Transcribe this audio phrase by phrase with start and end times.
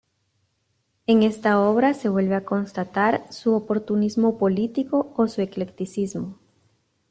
[1.05, 6.39] En esta obra se vuelve a constatar su oportunismo político, o su eclecticismo.